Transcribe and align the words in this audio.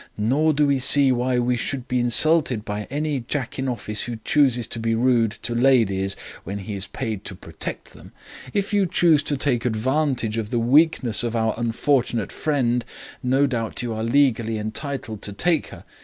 'Nor 0.17 0.51
do 0.51 0.65
we 0.65 0.79
see 0.79 1.11
why 1.11 1.37
we 1.37 1.55
should 1.55 1.87
be 1.87 1.99
insulted 1.99 2.65
by 2.65 2.87
any 2.89 3.19
Jack 3.19 3.59
in 3.59 3.67
office 3.69 4.05
who 4.05 4.15
chooses 4.25 4.65
to 4.65 4.79
be 4.79 4.95
rude 4.95 5.33
to 5.43 5.53
ladies, 5.53 6.15
when 6.43 6.57
he 6.57 6.73
is 6.73 6.87
paid 6.87 7.23
to 7.25 7.35
protect 7.35 7.93
them. 7.93 8.11
If 8.51 8.73
you 8.73 8.87
choose 8.87 9.21
to 9.21 9.37
take 9.37 9.63
advantage 9.63 10.39
of 10.39 10.49
the 10.49 10.57
weakness 10.57 11.21
of 11.21 11.35
our 11.35 11.53
unfortunate 11.55 12.31
friend, 12.31 12.83
no 13.21 13.45
doubt 13.45 13.83
you 13.83 13.93
are 13.93 14.01
legally 14.03 14.57
entitled 14.57 15.21
to 15.21 15.33
take 15.33 15.67
her. 15.67 15.85